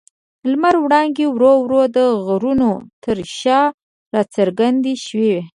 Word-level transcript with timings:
د 0.41 0.43
لمر 0.51 0.75
وړانګې 0.83 1.25
ورو 1.29 1.51
ورو 1.63 1.81
د 1.95 1.97
غرونو 2.25 2.71
تر 3.03 3.17
شا 3.39 3.59
راڅرګندې 4.13 4.93
شوې. 5.05 5.35